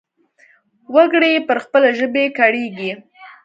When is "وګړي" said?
0.95-1.29